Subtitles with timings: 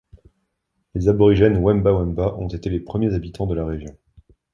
[0.95, 3.95] Les aborigènes Wemba-Wemba ont été les premiers habitants de la région.